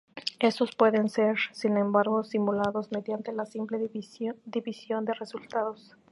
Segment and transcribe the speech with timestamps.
[0.39, 5.95] Estos pueden ser sin embargo simulados mediante la simple división de resultados.